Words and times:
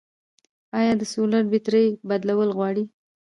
آیا 0.77 0.93
د 0.97 1.03
سولر 1.13 1.43
بیترۍ 1.51 1.87
بدلول 2.09 2.49
غواړي؟ 2.57 2.83